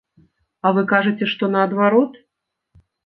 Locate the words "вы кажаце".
0.77-1.27